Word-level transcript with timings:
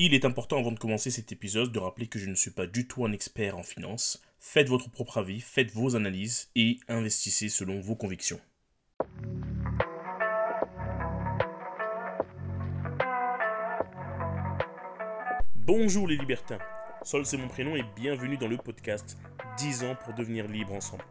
Il 0.00 0.14
est 0.14 0.24
important 0.24 0.60
avant 0.60 0.70
de 0.70 0.78
commencer 0.78 1.10
cet 1.10 1.32
épisode 1.32 1.72
de 1.72 1.78
rappeler 1.80 2.06
que 2.06 2.20
je 2.20 2.30
ne 2.30 2.36
suis 2.36 2.52
pas 2.52 2.68
du 2.68 2.86
tout 2.86 3.04
un 3.04 3.10
expert 3.10 3.58
en 3.58 3.64
finance. 3.64 4.22
Faites 4.38 4.68
votre 4.68 4.88
propre 4.88 5.18
avis, 5.18 5.40
faites 5.40 5.72
vos 5.72 5.96
analyses 5.96 6.52
et 6.54 6.78
investissez 6.86 7.48
selon 7.48 7.80
vos 7.80 7.96
convictions. 7.96 8.38
Bonjour 15.56 16.06
les 16.06 16.16
libertins, 16.16 16.60
Sol 17.02 17.26
c'est 17.26 17.36
mon 17.36 17.48
prénom 17.48 17.74
et 17.74 17.82
bienvenue 17.96 18.36
dans 18.38 18.46
le 18.46 18.56
podcast 18.56 19.18
10 19.56 19.82
ans 19.82 19.96
pour 20.04 20.14
devenir 20.14 20.46
libre 20.46 20.74
ensemble. 20.74 21.04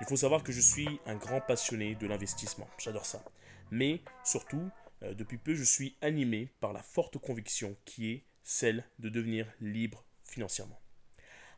Il 0.00 0.06
faut 0.08 0.16
savoir 0.16 0.42
que 0.42 0.50
je 0.50 0.60
suis 0.60 0.98
un 1.06 1.14
grand 1.14 1.40
passionné 1.40 1.94
de 1.94 2.08
l'investissement, 2.08 2.66
j'adore 2.76 3.06
ça. 3.06 3.22
Mais 3.70 4.00
surtout, 4.24 4.68
euh, 5.06 5.14
depuis 5.14 5.38
peu, 5.38 5.54
je 5.54 5.64
suis 5.64 5.96
animé 6.00 6.50
par 6.60 6.72
la 6.72 6.82
forte 6.82 7.18
conviction 7.18 7.76
qui 7.84 8.10
est 8.10 8.24
celle 8.42 8.84
de 8.98 9.08
devenir 9.08 9.46
libre 9.60 10.04
financièrement. 10.24 10.80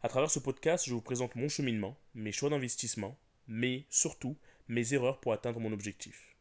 À 0.03 0.09
travers 0.09 0.31
ce 0.31 0.39
podcast, 0.39 0.85
je 0.87 0.95
vous 0.95 1.01
présente 1.01 1.35
mon 1.35 1.49
cheminement, 1.49 1.99
mes 2.15 2.33
choix 2.33 2.51
d'investissement, 2.51 3.19
mais 3.47 3.85
surtout 3.91 4.37
mes 4.69 4.95
erreurs 4.95 5.21
pour 5.21 5.33
atteindre 5.33 5.61
mon 5.61 5.73
objectif. 5.73 6.37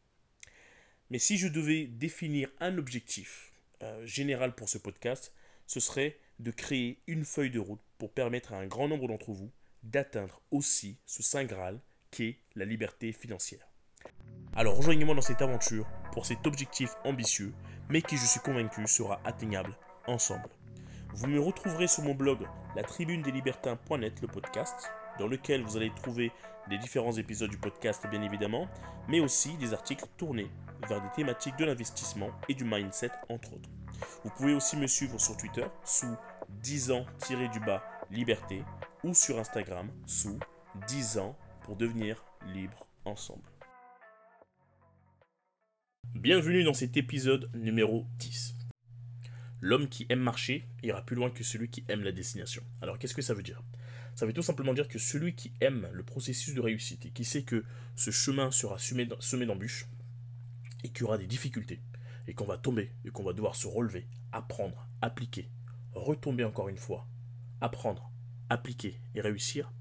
Mais 1.10 1.18
si 1.18 1.38
je 1.38 1.48
devais 1.48 1.86
définir 1.86 2.50
un 2.60 2.78
objectif 2.78 3.52
euh, 3.82 4.06
général 4.06 4.54
pour 4.54 4.68
ce 4.68 4.78
podcast, 4.78 5.32
ce 5.66 5.80
serait 5.80 6.18
de 6.38 6.50
créer 6.50 7.00
une 7.06 7.24
feuille 7.24 7.50
de 7.50 7.58
route 7.58 7.80
pour 7.98 8.12
permettre 8.12 8.52
à 8.52 8.58
un 8.58 8.66
grand 8.66 8.88
nombre 8.88 9.08
d'entre 9.08 9.32
vous 9.32 9.50
d'atteindre 9.82 10.40
aussi 10.50 10.98
ce 11.06 11.22
Saint 11.22 11.44
Graal 11.44 11.80
qu'est 12.10 12.38
la 12.54 12.64
liberté 12.64 13.12
financière. 13.12 13.67
Alors 14.56 14.76
rejoignez-moi 14.76 15.14
dans 15.14 15.20
cette 15.20 15.42
aventure 15.42 15.86
pour 16.12 16.26
cet 16.26 16.46
objectif 16.46 16.94
ambitieux, 17.04 17.52
mais 17.88 18.02
qui 18.02 18.16
je 18.16 18.26
suis 18.26 18.40
convaincu 18.40 18.86
sera 18.86 19.20
atteignable 19.24 19.76
ensemble. 20.06 20.48
Vous 21.14 21.26
me 21.26 21.40
retrouverez 21.40 21.86
sur 21.86 22.02
mon 22.02 22.14
blog 22.14 22.46
la 22.76 22.82
tribune 22.82 23.22
des 23.22 23.30
libertins.net, 23.30 24.20
le 24.20 24.28
podcast, 24.28 24.90
dans 25.18 25.26
lequel 25.26 25.62
vous 25.62 25.76
allez 25.76 25.92
trouver 25.94 26.32
des 26.68 26.78
différents 26.78 27.12
épisodes 27.12 27.50
du 27.50 27.58
podcast 27.58 28.06
bien 28.10 28.22
évidemment, 28.22 28.68
mais 29.08 29.20
aussi 29.20 29.56
des 29.56 29.72
articles 29.72 30.06
tournés 30.16 30.50
vers 30.88 31.02
des 31.02 31.10
thématiques 31.10 31.56
de 31.56 31.64
l'investissement 31.64 32.30
et 32.48 32.54
du 32.54 32.64
mindset 32.64 33.10
entre 33.28 33.54
autres. 33.54 33.70
Vous 34.24 34.30
pouvez 34.30 34.54
aussi 34.54 34.76
me 34.76 34.86
suivre 34.86 35.18
sur 35.18 35.36
Twitter 35.36 35.66
sous 35.84 36.14
10 36.48 36.92
ans-du-bas 36.92 37.82
liberté 38.10 38.62
ou 39.04 39.14
sur 39.14 39.38
Instagram 39.38 39.90
sous 40.06 40.38
10 40.86 41.18
ans 41.18 41.36
pour 41.62 41.76
devenir 41.76 42.24
libre 42.46 42.86
ensemble. 43.04 43.42
Bienvenue 46.14 46.64
dans 46.64 46.74
cet 46.74 46.96
épisode 46.96 47.50
numéro 47.54 48.06
10. 48.18 48.56
L'homme 49.60 49.88
qui 49.88 50.06
aime 50.08 50.20
marcher 50.20 50.66
ira 50.82 51.02
plus 51.02 51.14
loin 51.14 51.30
que 51.30 51.44
celui 51.44 51.68
qui 51.68 51.84
aime 51.88 52.02
la 52.02 52.12
destination. 52.12 52.62
Alors 52.80 52.98
qu'est-ce 52.98 53.14
que 53.14 53.22
ça 53.22 53.34
veut 53.34 53.42
dire? 53.42 53.62
Ça 54.14 54.26
veut 54.26 54.32
tout 54.32 54.42
simplement 54.42 54.74
dire 54.74 54.88
que 54.88 54.98
celui 54.98 55.34
qui 55.34 55.52
aime 55.60 55.88
le 55.92 56.02
processus 56.02 56.54
de 56.54 56.60
réussite 56.60 57.06
et 57.06 57.10
qui 57.10 57.24
sait 57.24 57.42
que 57.42 57.64
ce 57.94 58.10
chemin 58.10 58.50
sera 58.50 58.78
semé 58.78 59.06
d'embûches 59.46 59.86
et 60.82 60.88
qu'il 60.88 61.02
y 61.02 61.04
aura 61.04 61.18
des 61.18 61.26
difficultés 61.26 61.82
et 62.26 62.34
qu'on 62.34 62.46
va 62.46 62.58
tomber 62.58 62.90
et 63.04 63.10
qu'on 63.10 63.24
va 63.24 63.32
devoir 63.32 63.54
se 63.54 63.66
relever, 63.66 64.08
apprendre, 64.32 64.88
appliquer, 65.02 65.50
retomber 65.92 66.44
encore 66.44 66.68
une 66.68 66.78
fois, 66.78 67.06
apprendre, 67.60 68.10
appliquer 68.48 69.00
et 69.14 69.20
réussir, 69.20 69.72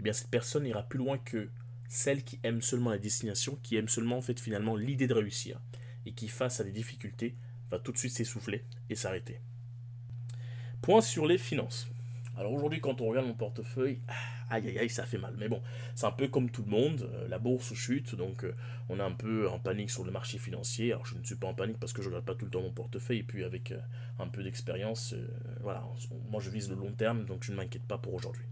eh 0.00 0.02
bien 0.02 0.12
cette 0.12 0.30
personne 0.30 0.66
ira 0.66 0.82
plus 0.82 0.98
loin 0.98 1.18
que 1.18 1.50
celle 1.88 2.22
qui 2.22 2.38
aime 2.42 2.62
seulement 2.62 2.90
la 2.90 2.98
destination, 2.98 3.58
qui 3.62 3.76
aime 3.76 3.88
seulement 3.88 4.18
en 4.18 4.22
fait 4.22 4.38
finalement 4.38 4.76
l'idée 4.76 5.06
de 5.06 5.14
réussir, 5.14 5.60
et 6.06 6.12
qui 6.12 6.28
face 6.28 6.60
à 6.60 6.64
des 6.64 6.72
difficultés 6.72 7.36
va 7.70 7.78
tout 7.78 7.92
de 7.92 7.98
suite 7.98 8.12
s'essouffler 8.12 8.64
et 8.88 8.94
s'arrêter. 8.94 9.40
Point 10.80 11.00
sur 11.00 11.26
les 11.26 11.38
finances. 11.38 11.88
Alors 12.36 12.52
aujourd'hui 12.52 12.80
quand 12.80 13.00
on 13.00 13.08
regarde 13.08 13.26
mon 13.26 13.34
portefeuille, 13.34 14.00
ah, 14.06 14.14
aïe 14.50 14.68
aïe 14.68 14.78
aïe 14.78 14.90
ça 14.90 15.04
fait 15.04 15.18
mal. 15.18 15.34
Mais 15.38 15.48
bon, 15.48 15.60
c'est 15.94 16.06
un 16.06 16.12
peu 16.12 16.28
comme 16.28 16.50
tout 16.50 16.62
le 16.62 16.70
monde, 16.70 17.10
euh, 17.12 17.26
la 17.26 17.38
bourse 17.38 17.74
chute, 17.74 18.14
donc 18.14 18.44
euh, 18.44 18.54
on 18.88 19.00
est 19.00 19.02
un 19.02 19.12
peu 19.12 19.48
en 19.48 19.58
panique 19.58 19.90
sur 19.90 20.04
le 20.04 20.12
marché 20.12 20.38
financier. 20.38 20.92
Alors 20.92 21.04
je 21.04 21.16
ne 21.16 21.24
suis 21.24 21.34
pas 21.34 21.48
en 21.48 21.54
panique 21.54 21.78
parce 21.80 21.92
que 21.92 22.00
je 22.00 22.08
regarde 22.08 22.24
pas 22.24 22.34
tout 22.34 22.44
le 22.44 22.50
temps 22.50 22.62
mon 22.62 22.72
portefeuille, 22.72 23.18
et 23.18 23.24
puis 23.24 23.44
avec 23.44 23.72
euh, 23.72 23.80
un 24.18 24.28
peu 24.28 24.42
d'expérience, 24.44 25.14
voilà, 25.60 25.84
moi 26.30 26.40
je 26.40 26.50
vise 26.50 26.70
le 26.70 26.76
long 26.76 26.92
terme, 26.92 27.24
donc 27.24 27.42
je 27.42 27.50
ne 27.50 27.56
m'inquiète 27.56 27.86
pas 27.86 27.98
pour 27.98 28.14
aujourd'hui. 28.14 28.44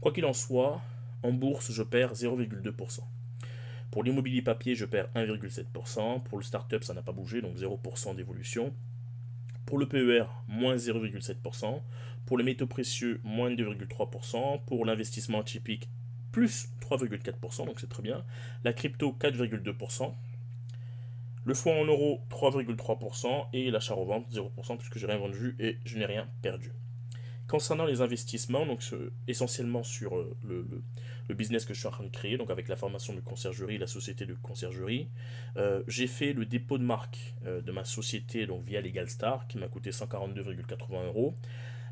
Quoi 0.00 0.12
qu'il 0.12 0.24
en 0.24 0.32
soit, 0.32 0.82
en 1.22 1.32
bourse, 1.32 1.72
je 1.72 1.82
perds 1.82 2.14
0,2%. 2.14 3.00
Pour 3.90 4.04
l'immobilier 4.04 4.40
papier, 4.40 4.74
je 4.74 4.86
perds 4.86 5.08
1,7%. 5.14 6.22
Pour 6.22 6.38
le 6.38 6.44
startup, 6.44 6.82
ça 6.82 6.94
n'a 6.94 7.02
pas 7.02 7.12
bougé, 7.12 7.42
donc 7.42 7.56
0% 7.56 8.16
d'évolution. 8.16 8.72
Pour 9.66 9.78
le 9.78 9.86
PER, 9.86 10.24
moins 10.48 10.76
0,7%. 10.76 11.82
Pour 12.24 12.38
les 12.38 12.44
métaux 12.44 12.66
précieux, 12.66 13.20
moins 13.22 13.50
2,3%. 13.50 14.64
Pour 14.64 14.86
l'investissement 14.86 15.42
typique, 15.42 15.90
plus 16.32 16.68
3,4%, 16.80 17.66
donc 17.66 17.80
c'est 17.80 17.88
très 17.88 18.02
bien. 18.02 18.24
La 18.64 18.72
crypto, 18.72 19.16
4,2%. 19.20 20.14
Le 21.44 21.54
fonds 21.54 21.82
en 21.82 21.84
euros, 21.84 22.22
3,3%. 22.30 23.48
Et 23.52 23.70
l'achat-revente, 23.70 24.30
0%, 24.32 24.78
puisque 24.78 24.98
j'ai 24.98 25.06
rien 25.06 25.18
vendu 25.18 25.54
et 25.58 25.78
je 25.84 25.98
n'ai 25.98 26.06
rien 26.06 26.28
perdu. 26.40 26.72
Concernant 27.48 27.84
les 27.84 28.00
investissements, 28.00 28.64
donc 28.64 28.82
essentiellement 29.26 29.82
sur 29.82 30.16
euh, 30.16 30.36
le, 30.48 31.34
business 31.34 31.64
que 31.64 31.74
je 31.74 31.78
suis 31.78 31.88
en 31.88 31.92
train 31.92 32.04
de 32.04 32.10
créer, 32.10 32.36
donc 32.36 32.50
avec 32.50 32.68
la 32.68 32.76
formation 32.76 33.14
de 33.14 33.20
conciergerie, 33.20 33.78
la 33.78 33.86
société 33.86 34.26
de 34.26 34.34
conciergerie, 34.34 35.08
euh, 35.56 35.82
j'ai 35.88 36.06
fait 36.06 36.32
le 36.34 36.46
dépôt 36.46 36.78
de 36.78 36.84
marque 36.84 37.34
euh, 37.46 37.60
de 37.62 37.72
ma 37.72 37.84
société 37.84 38.46
donc 38.46 38.64
via 38.64 38.80
LegalStar 38.80 39.46
qui 39.48 39.58
m'a 39.58 39.68
coûté 39.68 39.90
142,80 39.90 41.06
euros. 41.06 41.34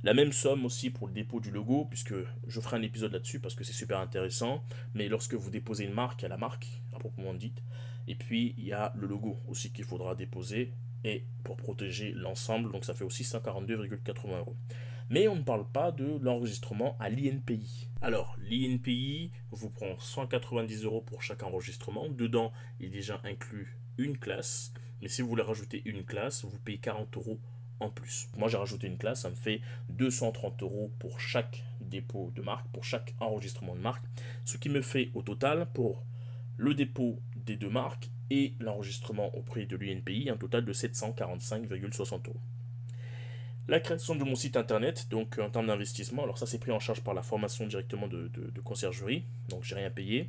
La 0.03 0.15
même 0.15 0.33
somme 0.33 0.65
aussi 0.65 0.88
pour 0.88 1.09
le 1.09 1.12
dépôt 1.12 1.41
du 1.41 1.50
logo, 1.50 1.84
puisque 1.84 2.15
je 2.47 2.61
ferai 2.61 2.78
un 2.78 2.82
épisode 2.82 3.12
là-dessus 3.12 3.41
parce 3.41 3.55
que 3.55 3.65
c'est 3.65 3.75
super 3.75 3.99
intéressant. 3.99 4.65
Mais 4.94 5.09
lorsque 5.09 5.34
vous 5.34 5.50
déposez 5.50 5.84
une 5.84 5.93
marque, 5.93 6.21
il 6.21 6.25
y 6.25 6.27
a 6.27 6.28
la 6.31 6.38
marque, 6.38 6.67
à 6.94 6.99
proprement 6.99 7.34
dite. 7.34 7.62
Et 8.09 8.15
puis 8.15 8.55
il 8.56 8.65
y 8.65 8.72
a 8.72 8.93
le 8.97 9.06
logo 9.06 9.37
aussi 9.47 9.72
qu'il 9.72 9.84
faudra 9.84 10.15
déposer 10.15 10.72
et 11.05 11.25
pour 11.44 11.56
protéger 11.56 12.12
l'ensemble. 12.12 12.72
Donc 12.72 12.84
ça 12.84 12.94
fait 12.94 13.05
aussi 13.05 13.25
142,80 13.25 14.38
euros 14.38 14.56
mais 15.10 15.26
on 15.26 15.37
ne 15.37 15.43
parle 15.43 15.66
pas 15.71 15.91
de 15.91 16.19
l'enregistrement 16.22 16.97
à 17.00 17.10
l'INPI. 17.10 17.88
Alors, 18.00 18.37
l'INPI 18.38 19.32
vous 19.50 19.69
prend 19.69 19.98
190 19.98 20.84
euros 20.84 21.03
pour 21.03 21.22
chaque 21.22 21.43
enregistrement. 21.43 22.09
Dedans, 22.09 22.53
il 22.78 22.87
est 22.87 22.91
déjà 22.91 23.20
inclus 23.25 23.76
une 23.99 24.16
classe, 24.16 24.72
mais 25.03 25.09
si 25.09 25.20
vous 25.20 25.28
voulez 25.28 25.43
rajouter 25.43 25.82
une 25.84 26.04
classe, 26.04 26.44
vous 26.44 26.59
payez 26.59 26.78
40 26.78 27.16
euros 27.16 27.41
en 27.81 27.91
plus. 27.91 28.28
Moi, 28.37 28.49
j'ai 28.49 28.56
rajouté 28.56 28.87
une 28.87 28.99
classe, 28.99 29.22
ça 29.22 29.31
me 29.31 29.34
fait 29.34 29.60
230 29.88 30.62
euros 30.62 30.93
pour 31.00 31.19
chaque 31.19 31.65
dépôt 31.81 32.31
de 32.37 32.43
marque, 32.43 32.69
pour 32.69 32.84
chaque 32.84 33.15
enregistrement 33.19 33.75
de 33.75 33.81
marque, 33.81 34.04
ce 34.44 34.59
qui 34.59 34.69
me 34.69 34.81
fait 34.81 35.10
au 35.15 35.22
total 35.22 35.66
pour 35.75 36.04
le 36.56 36.75
dépôt 36.75 37.19
des 37.34 37.56
deux 37.56 37.70
marques 37.70 38.10
et 38.31 38.54
l'enregistrement 38.60 39.34
au 39.34 39.43
prix 39.43 39.66
de 39.66 39.76
l'INPI 39.76 40.31
un 40.31 40.37
total 40.37 40.65
de 40.65 40.72
745,60 40.72 42.28
euros. 42.28 42.41
La 43.70 43.78
création 43.78 44.16
de 44.16 44.25
mon 44.25 44.34
site 44.34 44.56
internet, 44.56 45.06
donc 45.10 45.38
en 45.38 45.48
termes 45.48 45.69
d'investissement, 45.69 46.25
alors 46.25 46.36
ça 46.36 46.44
c'est 46.44 46.58
pris 46.58 46.72
en 46.72 46.81
charge 46.81 47.03
par 47.03 47.14
la 47.14 47.22
formation 47.22 47.69
directement 47.69 48.08
de, 48.08 48.28
conciergerie, 48.64 49.22
donc 49.48 49.62
j'ai 49.62 49.76
rien 49.76 49.91
payé. 49.91 50.28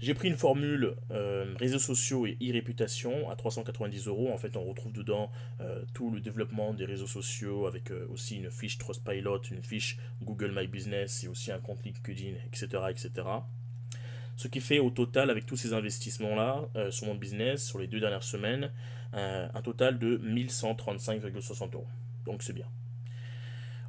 J'ai 0.00 0.12
pris 0.12 0.26
une 0.26 0.36
formule 0.36 0.96
euh, 1.12 1.54
réseaux 1.56 1.78
sociaux 1.78 2.26
et 2.26 2.36
e-réputation 2.42 3.30
à 3.30 3.36
390 3.36 4.08
euros. 4.08 4.32
En 4.32 4.36
fait, 4.36 4.56
on 4.56 4.64
retrouve 4.64 4.92
dedans 4.92 5.30
euh, 5.60 5.84
tout 5.94 6.10
le 6.10 6.20
développement 6.20 6.74
des 6.74 6.86
réseaux 6.86 7.06
sociaux 7.06 7.66
avec 7.66 7.92
euh, 7.92 8.08
aussi 8.12 8.36
une 8.36 8.50
fiche 8.50 8.78
Trustpilot, 8.78 9.42
une 9.52 9.62
fiche 9.62 9.96
Google 10.20 10.52
My 10.56 10.66
Business 10.66 11.22
et 11.22 11.28
aussi 11.28 11.52
un 11.52 11.60
compte 11.60 11.84
LinkedIn, 11.84 12.34
etc. 12.48 12.82
etc. 12.90 13.12
Ce 14.34 14.48
qui 14.48 14.60
fait 14.60 14.80
au 14.80 14.90
total, 14.90 15.30
avec 15.30 15.46
tous 15.46 15.56
ces 15.56 15.72
investissements-là 15.72 16.68
sur 16.90 17.06
mon 17.06 17.14
business, 17.14 17.64
sur 17.64 17.78
les 17.78 17.86
deux 17.86 18.00
dernières 18.00 18.24
semaines, 18.24 18.70
euh, 19.14 19.48
un 19.52 19.62
total 19.62 19.98
de 19.98 20.18
1135,60 20.18 21.74
euros. 21.74 21.86
Donc 22.24 22.42
c'est 22.42 22.52
bien. 22.52 22.66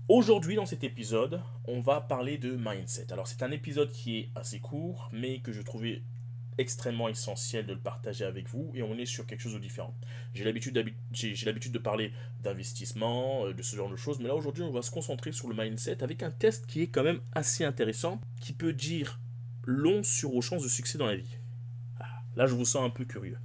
Aujourd'hui, 0.09 0.55
dans 0.55 0.65
cet 0.65 0.85
épisode, 0.85 1.41
on 1.65 1.81
va 1.81 1.99
parler 1.99 2.37
de 2.37 2.55
mindset. 2.55 3.11
Alors, 3.11 3.27
c'est 3.27 3.43
un 3.43 3.51
épisode 3.51 3.91
qui 3.91 4.19
est 4.19 4.29
assez 4.35 4.59
court, 4.59 5.09
mais 5.11 5.39
que 5.39 5.51
je 5.51 5.61
trouvais 5.61 6.01
extrêmement 6.57 7.09
essentiel 7.09 7.65
de 7.65 7.73
le 7.73 7.79
partager 7.79 8.25
avec 8.25 8.47
vous 8.49 8.71
et 8.73 8.81
on 8.81 8.97
est 8.97 9.05
sur 9.05 9.25
quelque 9.25 9.41
chose 9.41 9.53
de 9.53 9.59
différent. 9.59 9.93
J'ai 10.33 10.43
l'habitude, 10.43 10.73
de 10.73 11.77
parler 11.77 12.11
d'investissement, 12.41 13.45
euh, 13.45 13.53
de 13.53 13.61
ce 13.61 13.75
genre 13.75 13.89
de 13.89 13.95
choses, 13.95 14.19
mais 14.19 14.27
là 14.27 14.35
aujourd'hui 14.35 14.63
on 14.63 14.71
va 14.71 14.81
se 14.81 14.91
concentrer 14.91 15.31
sur 15.31 15.47
le 15.47 15.55
mindset 15.55 16.03
avec 16.03 16.23
un 16.23 16.31
test 16.31 16.65
qui 16.65 16.81
est 16.81 16.87
quand 16.87 17.03
même 17.03 17.19
assez 17.33 17.63
intéressant, 17.63 18.21
qui 18.41 18.53
peut 18.53 18.73
dire 18.73 19.19
long 19.65 20.03
sur 20.03 20.31
vos 20.31 20.41
chances 20.41 20.63
de 20.63 20.69
succès 20.69 20.97
dans 20.97 21.05
la 21.05 21.15
vie. 21.15 21.37
Ah, 21.99 22.05
là 22.35 22.47
je 22.47 22.55
vous 22.55 22.65
sens 22.65 22.83
un 22.83 22.89
peu 22.89 23.05
curieux. 23.05 23.37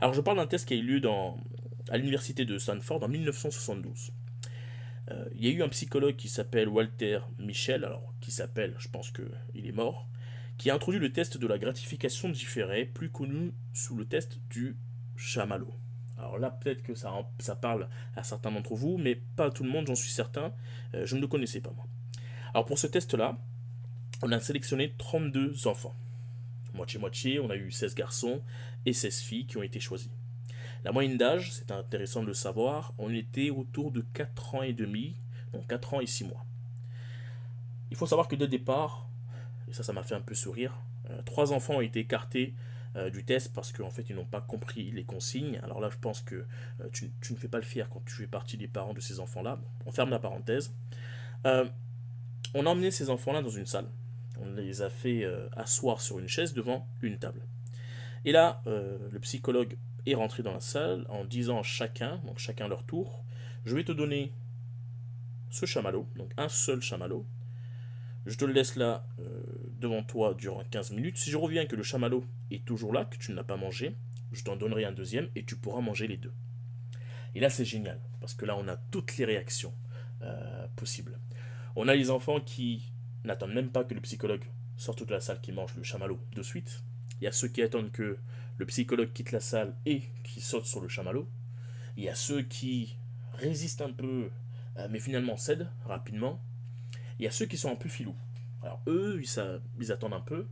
Alors 0.00 0.14
je 0.14 0.20
parle 0.22 0.38
d'un 0.38 0.46
test 0.46 0.66
qui 0.66 0.74
a 0.74 0.76
eu 0.78 0.82
lieu 0.82 1.02
à 1.90 1.98
l'université 1.98 2.46
de 2.46 2.56
Stanford 2.56 3.02
en 3.02 3.08
1972. 3.08 4.12
Euh, 5.10 5.24
il 5.34 5.44
y 5.44 5.48
a 5.48 5.50
eu 5.50 5.62
un 5.62 5.68
psychologue 5.68 6.16
qui 6.16 6.28
s'appelle 6.28 6.68
Walter 6.68 7.20
Michel, 7.38 7.84
alors 7.84 8.14
qui 8.20 8.30
s'appelle, 8.30 8.74
je 8.78 8.88
pense 8.88 9.10
qu'il 9.10 9.66
est 9.66 9.72
mort, 9.72 10.08
qui 10.56 10.70
a 10.70 10.74
introduit 10.74 11.00
le 11.00 11.12
test 11.12 11.36
de 11.36 11.46
la 11.46 11.58
gratification 11.58 12.30
différée, 12.30 12.86
plus 12.86 13.10
connu 13.10 13.52
sous 13.74 13.94
le 13.94 14.06
test 14.06 14.38
du 14.48 14.78
chamallow. 15.16 15.74
Alors 16.16 16.38
là, 16.38 16.50
peut-être 16.50 16.82
que 16.82 16.94
ça, 16.94 17.12
ça 17.38 17.56
parle 17.56 17.88
à 18.16 18.22
certains 18.22 18.52
d'entre 18.52 18.74
vous, 18.74 18.96
mais 18.96 19.16
pas 19.36 19.46
à 19.46 19.50
tout 19.50 19.64
le 19.64 19.70
monde, 19.70 19.86
j'en 19.86 19.94
suis 19.94 20.10
certain. 20.10 20.54
Euh, 20.94 21.04
je 21.04 21.16
ne 21.16 21.20
le 21.20 21.26
connaissais 21.26 21.60
pas, 21.60 21.72
moi. 21.72 21.86
Alors 22.54 22.64
pour 22.64 22.78
ce 22.78 22.86
test-là, 22.86 23.38
on 24.22 24.32
a 24.32 24.40
sélectionné 24.40 24.94
32 24.96 25.66
enfants. 25.66 25.94
Moitié-moitié, 26.74 27.40
on 27.40 27.50
a 27.50 27.56
eu 27.56 27.70
16 27.70 27.94
garçons 27.94 28.42
et 28.86 28.92
16 28.92 29.20
filles 29.20 29.46
qui 29.46 29.56
ont 29.56 29.62
été 29.62 29.80
choisis. 29.80 30.10
La 30.84 30.92
moyenne 30.92 31.18
d'âge, 31.18 31.52
c'est 31.52 31.70
intéressant 31.72 32.22
de 32.22 32.28
le 32.28 32.34
savoir, 32.34 32.94
on 32.98 33.12
était 33.12 33.50
autour 33.50 33.90
de 33.90 34.00
4 34.14 34.54
ans 34.54 34.62
et 34.62 34.72
demi, 34.72 35.16
donc 35.52 35.66
4 35.66 35.94
ans 35.94 36.00
et 36.00 36.06
6 36.06 36.24
mois. 36.24 36.44
Il 37.90 37.96
faut 37.96 38.06
savoir 38.06 38.28
que 38.28 38.36
dès 38.36 38.44
le 38.44 38.50
départ, 38.50 39.08
et 39.68 39.72
ça, 39.72 39.82
ça 39.82 39.92
m'a 39.92 40.02
fait 40.02 40.14
un 40.14 40.20
peu 40.20 40.34
sourire, 40.34 40.74
euh, 41.10 41.22
trois 41.22 41.52
enfants 41.52 41.74
ont 41.76 41.80
été 41.80 42.00
écartés 42.00 42.54
euh, 42.96 43.10
du 43.10 43.24
test 43.24 43.52
parce 43.52 43.72
qu'en 43.72 43.90
fait, 43.90 44.08
ils 44.08 44.16
n'ont 44.16 44.24
pas 44.24 44.40
compris 44.40 44.90
les 44.90 45.04
consignes. 45.04 45.60
Alors 45.62 45.80
là, 45.80 45.90
je 45.90 45.98
pense 45.98 46.22
que 46.22 46.44
euh, 46.80 46.88
tu, 46.92 47.10
ne 47.30 47.36
fais 47.36 47.48
pas 47.48 47.58
le 47.58 47.64
fier 47.64 47.88
quand 47.88 48.02
tu 48.04 48.14
fais 48.14 48.26
partie 48.26 48.56
des 48.56 48.68
parents 48.68 48.94
de 48.94 49.00
ces 49.00 49.20
enfants-là. 49.20 49.60
on 49.86 49.92
ferme 49.92 50.10
la 50.10 50.18
parenthèse. 50.18 50.72
on 51.44 52.66
a 52.66 52.68
emmené 52.68 52.90
ces 52.90 53.10
enfants-là 53.10 53.42
dans 53.42 53.50
une 53.50 53.66
salle. 53.66 53.86
On 54.40 54.54
les 54.54 54.82
a 54.82 54.88
fait 54.88 55.26
asseoir 55.54 56.00
sur 56.00 56.18
une 56.18 56.28
chaise 56.28 56.54
devant 56.54 56.88
une 57.02 57.18
table. 57.18 57.42
Et 58.24 58.32
là, 58.32 58.62
le 58.66 59.18
psychologue 59.20 59.76
est 60.06 60.14
rentré 60.14 60.42
dans 60.42 60.52
la 60.52 60.60
salle 60.60 61.06
en 61.08 61.24
disant 61.24 61.62
chacun, 61.62 62.18
donc 62.26 62.38
chacun 62.38 62.68
leur 62.68 62.84
tour, 62.84 63.24
je 63.64 63.74
vais 63.74 63.84
te 63.84 63.92
donner 63.92 64.32
ce 65.50 65.66
chamallow, 65.66 66.08
donc 66.16 66.32
un 66.36 66.48
seul 66.48 66.80
chamallow. 66.80 67.26
Je 68.26 68.36
te 68.36 68.44
le 68.44 68.52
laisse 68.52 68.76
là 68.76 69.06
euh, 69.18 69.42
devant 69.78 70.02
toi 70.02 70.34
durant 70.34 70.62
15 70.64 70.92
minutes. 70.92 71.16
Si 71.16 71.30
je 71.30 71.36
reviens 71.36 71.66
que 71.66 71.76
le 71.76 71.82
chamallow 71.82 72.24
est 72.50 72.64
toujours 72.64 72.92
là, 72.92 73.04
que 73.04 73.16
tu 73.16 73.30
ne 73.30 73.36
l'as 73.36 73.44
pas 73.44 73.56
mangé, 73.56 73.96
je 74.32 74.44
t'en 74.44 74.56
donnerai 74.56 74.84
un 74.84 74.92
deuxième 74.92 75.28
et 75.34 75.44
tu 75.44 75.56
pourras 75.56 75.80
manger 75.80 76.06
les 76.06 76.16
deux. 76.16 76.32
Et 77.34 77.40
là 77.40 77.50
c'est 77.50 77.64
génial, 77.64 78.00
parce 78.20 78.34
que 78.34 78.44
là 78.44 78.56
on 78.56 78.68
a 78.68 78.76
toutes 78.76 79.16
les 79.16 79.24
réactions 79.24 79.74
euh, 80.22 80.66
possibles. 80.76 81.18
On 81.76 81.88
a 81.88 81.94
les 81.94 82.10
enfants 82.10 82.40
qui 82.40 82.92
n'attendent 83.24 83.54
même 83.54 83.70
pas 83.70 83.84
que 83.84 83.94
le 83.94 84.00
psychologue 84.00 84.44
sorte 84.76 85.04
de 85.04 85.12
la 85.12 85.20
salle 85.20 85.40
qui 85.40 85.52
mange 85.52 85.74
le 85.76 85.82
chamallow 85.82 86.18
de 86.34 86.42
suite. 86.42 86.82
Il 87.20 87.24
y 87.24 87.26
a 87.26 87.32
ceux 87.32 87.48
qui 87.48 87.62
attendent 87.62 87.92
que 87.92 88.18
le 88.58 88.66
psychologue 88.66 89.12
quitte 89.12 89.32
la 89.32 89.40
salle 89.40 89.74
et 89.86 90.02
qui 90.24 90.40
saute 90.40 90.66
sur 90.66 90.80
le 90.80 90.88
chamallow. 90.88 91.28
Il 91.96 92.04
y 92.04 92.08
a 92.08 92.14
ceux 92.14 92.42
qui 92.42 92.96
résistent 93.34 93.82
un 93.82 93.92
peu, 93.92 94.30
euh, 94.76 94.88
mais 94.90 95.00
finalement 95.00 95.36
cèdent 95.36 95.68
rapidement. 95.84 96.42
Il 97.18 97.24
y 97.24 97.28
a 97.28 97.30
ceux 97.30 97.46
qui 97.46 97.56
sont 97.56 97.70
un 97.70 97.76
peu 97.76 97.88
filous. 97.88 98.16
Alors 98.62 98.80
eux, 98.86 99.20
ils, 99.22 99.92
attendent 99.92 100.14
un 100.14 100.20
peu. 100.20 100.46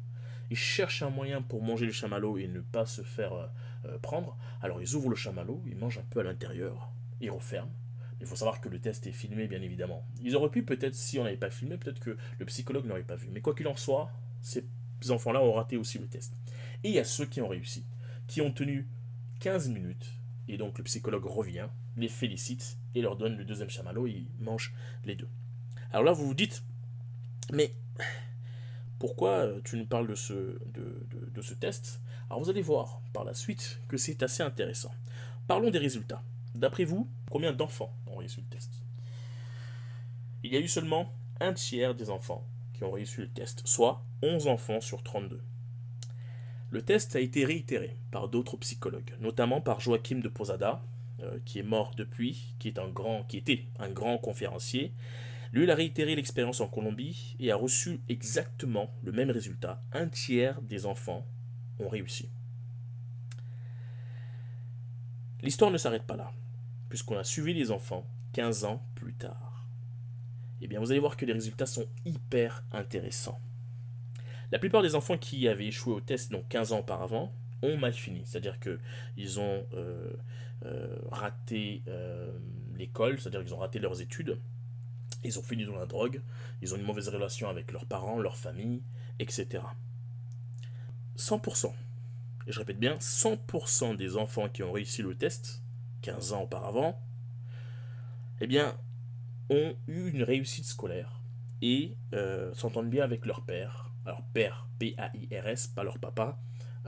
Ils 0.51 0.57
cherchent 0.57 1.03
un 1.03 1.11
moyen 1.11 1.43
pour 1.43 1.63
manger 1.63 1.87
le 1.87 1.93
chamallow 1.93 2.39
et 2.39 2.49
ne 2.49 2.61
pas 2.61 2.87
se 2.87 3.03
faire 3.03 3.33
euh, 3.33 3.47
euh, 3.87 3.99
prendre. 3.99 4.37
Alors 4.63 4.81
ils 4.81 4.95
ouvrent 4.95 5.11
le 5.11 5.17
chamallow, 5.17 5.63
ils 5.67 5.77
mangent 5.77 5.99
un 5.99 6.07
peu 6.11 6.21
à 6.21 6.23
l'intérieur, 6.23 6.91
ils 7.21 7.31
referment. 7.31 7.73
Il 8.21 8.27
faut 8.27 8.37
savoir 8.37 8.61
que 8.61 8.69
le 8.69 8.81
test 8.81 9.07
est 9.07 9.13
filmé, 9.13 9.47
bien 9.47 9.63
évidemment. 9.63 10.05
Ils 10.23 10.35
auraient 10.35 10.51
pu, 10.51 10.65
peut-être, 10.65 10.95
si 10.95 11.19
on 11.19 11.25
n'avait 11.25 11.37
pas 11.37 11.51
filmé, 11.51 11.77
peut-être 11.77 12.01
que 12.01 12.17
le 12.39 12.47
psychologue 12.47 12.85
n'aurait 12.85 13.03
pas 13.03 13.15
vu. 13.15 13.29
Mais 13.31 13.41
quoi 13.41 13.55
qu'il 13.55 13.69
en 13.69 13.77
soit, 13.77 14.11
ces 14.41 14.67
enfants-là 15.11 15.43
ont 15.43 15.53
raté 15.53 15.77
aussi 15.77 15.99
le 15.99 16.07
test. 16.07 16.35
Et 16.85 16.89
il 16.89 16.95
y 16.95 16.99
a 16.99 17.05
ceux 17.05 17.27
qui 17.27 17.41
ont 17.41 17.49
réussi 17.49 17.85
qui 18.29 18.41
ont 18.41 18.53
tenu 18.53 18.87
15 19.41 19.71
minutes. 19.71 20.15
Et 20.47 20.57
donc 20.57 20.79
le 20.79 20.85
psychologue 20.85 21.25
revient, 21.25 21.67
les 21.97 22.09
félicite 22.09 22.79
et 22.95 23.03
leur 23.03 23.17
donne 23.17 23.37
le 23.37 23.45
deuxième 23.45 23.71
chamallow 23.71 24.07
et 24.07 24.13
ils 24.13 24.45
mangent 24.45 24.73
les 25.05 25.17
deux. 25.17 25.29
Alors 25.91 26.05
là, 26.05 26.13
vous 26.13 26.27
vous 26.27 26.35
dites, 26.35 26.63
mais 27.53 27.75
pourquoi 28.99 29.49
tu 29.65 29.77
nous 29.77 29.87
parles 29.87 30.07
de 30.07 30.15
ce, 30.15 30.59
de, 30.67 31.43
ce 31.43 31.55
test? 31.55 32.01
Alors 32.31 32.43
vous 32.43 32.51
allez 32.51 32.63
voir 32.63 33.01
par 33.13 33.25
la 33.25 33.35
suite 33.35 33.81
que 33.89 33.97
c'est 33.97 34.23
assez 34.23 34.43
intéressant. 34.43 34.95
Parlons 35.47 35.71
des 35.71 35.79
résultats. 35.79 36.23
D'après 36.55 36.85
vous, 36.85 37.09
combien 37.31 37.53
d'enfants 37.53 37.95
ont 38.07 38.17
réussi 38.17 38.41
le 38.41 38.47
test? 38.47 38.83
Il 40.43 40.53
y 40.53 40.57
a 40.57 40.61
eu 40.61 40.69
seulement 40.69 41.13
un 41.41 41.53
tiers 41.53 41.95
des 41.95 42.11
enfants 42.11 42.47
ont 42.85 42.91
réussi 42.91 43.21
le 43.21 43.29
test, 43.29 43.63
soit 43.67 44.05
11 44.23 44.47
enfants 44.49 44.81
sur 44.81 45.03
32. 45.03 45.43
Le 46.71 46.83
test 46.83 47.17
a 47.17 47.21
été 47.21 47.45
réitéré 47.45 47.97
par 48.11 48.29
d'autres 48.29 48.57
psychologues, 48.59 49.15
notamment 49.21 49.61
par 49.61 49.81
Joachim 49.81 50.21
de 50.21 50.29
Posada, 50.29 50.83
euh, 51.21 51.39
qui 51.45 51.59
est 51.59 51.65
mort 51.65 51.95
depuis, 51.97 52.55
qui, 52.59 52.69
est 52.69 52.79
un 52.79 52.89
grand, 52.89 53.25
qui 53.25 53.39
était 53.39 53.65
un 53.79 53.89
grand 53.89 54.19
conférencier. 54.19 54.93
Lui, 55.53 55.65
il 55.65 55.71
a 55.71 55.75
réitéré 55.75 56.15
l'expérience 56.15 56.61
en 56.61 56.69
Colombie 56.69 57.37
et 57.41 57.51
a 57.51 57.57
reçu 57.57 58.01
exactement 58.09 58.93
le 59.03 59.13
même 59.13 59.31
résultat. 59.31 59.83
Un 59.93 60.09
tiers 60.09 60.61
des 60.61 60.85
enfants 60.85 61.27
ont 61.81 61.89
réussi. 61.89 62.29
L'histoire 65.43 65.71
ne 65.71 65.79
s'arrête 65.79 66.07
pas 66.07 66.17
là, 66.17 66.33
puisqu'on 66.89 67.17
a 67.17 67.25
suivi 67.25 67.55
les 67.55 67.71
enfants 67.71 68.07
15 68.35 68.65
ans 68.65 68.83
plus 68.95 69.15
tard. 69.15 69.48
Eh 70.61 70.67
bien, 70.67 70.81
vous 70.81 70.91
allez 70.91 71.01
voir 71.01 71.17
que 71.17 71.25
les 71.25 71.33
résultats 71.33 71.67
sont 71.67 71.87
hyper 72.05 72.65
intéressants. 72.73 73.41
La 74.51 74.59
plupart 74.59 74.83
des 74.83 74.95
enfants 74.95 75.19
qui 75.19 75.47
avaient 75.47 75.67
échoué 75.67 75.95
au 75.95 76.01
test, 76.01 76.33
donc 76.33 76.49
15 76.49 76.73
ans 76.73 76.79
auparavant, 76.81 77.33
ont 77.63 77.77
mal 77.77 77.93
fini. 77.93 78.23
C'est-à-dire 78.25 78.59
qu'ils 78.61 79.41
ont 79.41 79.67
euh, 79.75 80.13
euh, 80.65 80.99
raté 81.11 81.83
euh, 81.89 82.33
l'école, 82.77 83.21
c'est-à-dire 83.21 83.45
qu'ils 83.45 83.55
ont 83.55 83.59
raté 83.59 83.79
leurs 83.79 84.01
études, 84.01 84.39
ils 85.25 85.39
ont 85.39 85.43
fini 85.43 85.65
dans 85.65 85.77
la 85.77 85.87
drogue, 85.87 86.23
ils 86.63 86.75
ont 86.75 86.77
une 86.77 86.85
mauvaise 86.85 87.09
relation 87.09 87.49
avec 87.49 87.73
leurs 87.73 87.87
parents, 87.87 88.19
leur 88.19 88.37
famille, 88.37 88.83
etc. 89.19 89.63
100%, 91.17 91.73
et 92.47 92.53
je 92.53 92.59
répète 92.59 92.79
bien, 92.79 92.97
100% 92.97 93.97
des 93.97 94.17
enfants 94.17 94.49
qui 94.49 94.63
ont 94.63 94.73
réussi 94.73 95.03
le 95.03 95.15
test, 95.15 95.63
15 96.03 96.33
ans 96.33 96.43
auparavant, 96.43 97.01
eh 98.41 98.47
bien, 98.47 98.77
ont 99.51 99.75
eu 99.87 100.11
une 100.11 100.23
réussite 100.23 100.65
scolaire 100.65 101.21
et 101.63 101.97
s'entendent 102.55 102.91
bien 102.91 103.03
avec 103.03 103.27
leur 103.27 103.43
père, 103.43 103.91
alors 104.07 104.23
père, 104.33 104.69
P-A-I-R-S, 104.79 105.69
pas 105.69 105.83
leur 105.83 105.99
papa, 105.99 106.39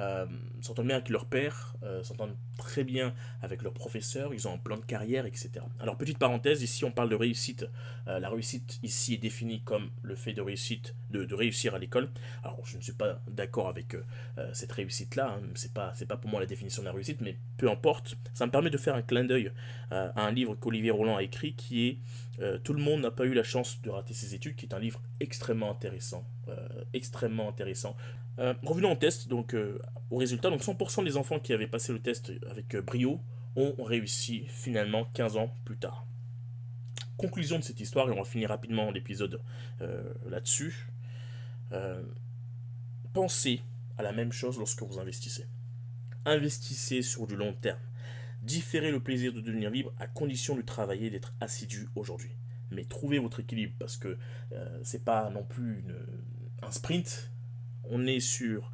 euh, 0.00 0.26
s'entendent 0.62 0.86
bien 0.86 0.96
avec 0.96 1.10
leur 1.10 1.26
père, 1.26 1.74
euh, 1.82 2.02
s'entendent 2.02 2.36
très 2.56 2.84
bien 2.84 3.12
avec 3.42 3.62
leur 3.62 3.74
professeur, 3.74 4.32
ils 4.32 4.48
ont 4.48 4.54
un 4.54 4.58
plan 4.58 4.76
de 4.76 4.84
carrière, 4.84 5.26
etc. 5.26 5.50
Alors 5.78 5.98
petite 5.98 6.16
parenthèse, 6.16 6.62
ici 6.62 6.84
on 6.84 6.90
parle 6.90 7.10
de 7.10 7.16
réussite. 7.16 7.66
Euh, 8.08 8.18
la 8.18 8.30
réussite 8.30 8.78
ici 8.82 9.14
est 9.14 9.18
définie 9.18 9.62
comme 9.62 9.90
le 10.02 10.14
fait 10.14 10.32
de, 10.32 10.40
réussite, 10.40 10.94
de, 11.10 11.34
réussir 11.34 11.74
à 11.74 11.78
l'école. 11.78 12.08
Alors 12.42 12.64
je 12.64 12.78
ne 12.78 12.82
suis 12.82 12.94
pas 12.94 13.20
d'accord 13.28 13.68
avec 13.68 13.94
cette 14.52 14.72
réussite-là, 14.72 15.36
hein. 15.38 15.42
c'est 15.54 15.74
pas, 15.74 15.92
pas 16.08 16.16
pour 16.16 16.30
moi 16.30 16.40
la 16.40 16.46
définition 16.46 16.82
de 16.82 16.86
la 16.86 16.92
réussite, 16.92 17.20
mais 17.20 17.36
peu 17.58 17.70
importe, 17.70 18.16
ça 18.32 18.46
me 18.46 18.50
permet 18.50 18.70
de 18.70 18.78
faire 18.78 18.94
un 18.94 19.02
clin 19.02 19.24
d'œil 19.24 19.52
à 19.90 20.22
un 20.22 20.30
livre 20.30 20.54
qu'Olivier 20.54 20.92
Roland 20.92 21.16
a 21.16 21.22
écrit 21.22 21.54
qui 21.54 21.88
est 21.88 21.98
Tout 22.64 22.72
le 22.72 22.82
monde 22.82 23.02
n'a 23.02 23.10
pas 23.10 23.26
eu 23.26 23.34
la 23.34 23.42
chance 23.42 23.82
de 23.82 23.90
rater 23.90 24.14
ses 24.14 24.34
études, 24.34 24.56
qui 24.56 24.64
est 24.66 24.74
un 24.74 24.78
livre 24.78 25.02
extrêmement 25.20 25.70
intéressant. 25.70 26.24
extrêmement 26.92 27.48
intéressant. 27.48 27.96
Euh, 28.40 28.54
revenons 28.62 28.92
au 28.92 28.96
test, 28.96 29.28
donc 29.28 29.54
euh, 29.54 29.78
au 30.10 30.16
résultat. 30.16 30.50
Donc 30.50 30.62
100% 30.62 31.04
des 31.04 31.16
enfants 31.16 31.38
qui 31.38 31.52
avaient 31.52 31.66
passé 31.66 31.92
le 31.92 32.00
test 32.00 32.32
avec 32.50 32.74
euh, 32.74 32.82
brio 32.82 33.20
ont 33.56 33.74
réussi 33.82 34.44
finalement 34.48 35.04
15 35.12 35.36
ans 35.36 35.54
plus 35.64 35.76
tard. 35.76 36.06
Conclusion 37.16 37.58
de 37.58 37.64
cette 37.64 37.80
histoire, 37.80 38.08
et 38.08 38.12
on 38.12 38.16
va 38.16 38.24
finir 38.24 38.48
rapidement 38.48 38.90
l'épisode 38.90 39.42
là-dessus. 40.26 40.88
pensez 43.12 43.60
à 43.98 44.02
la 44.02 44.12
même 44.12 44.32
chose 44.32 44.56
lorsque 44.56 44.80
vous 44.82 44.98
investissez. 44.98 45.46
Investissez 46.24 47.02
sur 47.02 47.26
du 47.26 47.36
long 47.36 47.52
terme. 47.52 47.80
Différez 48.42 48.90
le 48.90 49.00
plaisir 49.00 49.32
de 49.32 49.40
devenir 49.40 49.70
libre 49.70 49.92
à 49.98 50.06
condition 50.06 50.56
de 50.56 50.62
travailler 50.62 51.10
d'être 51.10 51.34
assidu 51.40 51.88
aujourd'hui. 51.94 52.36
Mais 52.70 52.84
trouvez 52.84 53.18
votre 53.18 53.40
équilibre 53.40 53.74
parce 53.78 53.96
que 53.96 54.16
c'est 54.82 55.04
pas 55.04 55.28
non 55.30 55.44
plus 55.44 55.84
un 56.62 56.70
sprint, 56.70 57.30
on 57.84 58.06
est 58.06 58.20
sur 58.20 58.72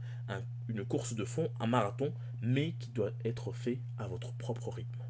une 0.68 0.84
course 0.84 1.14
de 1.14 1.24
fond, 1.24 1.50
un 1.60 1.66
marathon, 1.66 2.12
mais 2.42 2.72
qui 2.78 2.90
doit 2.90 3.12
être 3.24 3.52
fait 3.52 3.80
à 3.98 4.06
votre 4.06 4.34
propre 4.34 4.70
rythme. 4.70 5.02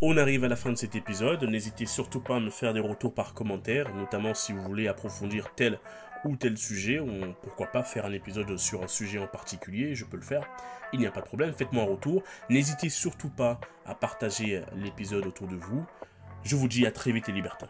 On 0.00 0.16
arrive 0.16 0.42
à 0.42 0.48
la 0.48 0.56
fin 0.56 0.70
de 0.70 0.76
cet 0.76 0.96
épisode. 0.96 1.44
N'hésitez 1.44 1.86
surtout 1.86 2.20
pas 2.20 2.36
à 2.36 2.40
me 2.40 2.50
faire 2.50 2.74
des 2.74 2.80
retours 2.80 3.14
par 3.14 3.34
commentaire, 3.34 3.94
notamment 3.94 4.34
si 4.34 4.52
vous 4.52 4.62
voulez 4.62 4.88
approfondir 4.88 5.54
tel 5.54 5.78
ou 6.24 6.36
tel 6.36 6.56
sujet, 6.56 7.00
ou 7.00 7.08
pourquoi 7.42 7.66
pas 7.68 7.82
faire 7.82 8.06
un 8.06 8.12
épisode 8.12 8.56
sur 8.56 8.82
un 8.82 8.88
sujet 8.88 9.18
en 9.18 9.26
particulier, 9.26 9.94
je 9.94 10.04
peux 10.04 10.16
le 10.16 10.22
faire. 10.22 10.48
Il 10.92 11.00
n'y 11.00 11.06
a 11.06 11.10
pas 11.10 11.20
de 11.20 11.26
problème, 11.26 11.52
faites-moi 11.52 11.84
un 11.84 11.86
retour. 11.86 12.22
N'hésitez 12.50 12.88
surtout 12.88 13.30
pas 13.30 13.60
à 13.86 13.94
partager 13.94 14.62
l'épisode 14.76 15.26
autour 15.26 15.48
de 15.48 15.56
vous. 15.56 15.84
Je 16.44 16.56
vous 16.56 16.68
dis 16.68 16.86
à 16.86 16.90
très 16.90 17.12
vite 17.12 17.28
et 17.28 17.32
libertin. 17.32 17.68